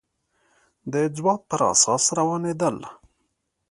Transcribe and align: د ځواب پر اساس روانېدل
د 0.91 0.93
ځواب 1.17 1.41
پر 1.49 1.61
اساس 1.71 2.03
روانېدل 2.17 2.77